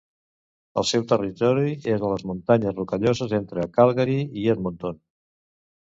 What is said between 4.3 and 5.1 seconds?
i Edmonton.